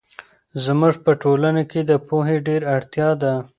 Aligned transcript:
زموږ 0.65 0.93
په 1.05 1.11
ټولنه 1.21 1.63
کې 1.71 1.81
د 1.89 1.91
پوهې 2.07 2.37
ډېر 2.47 2.61
اړتیا 2.75 3.09
ده. 3.21 3.33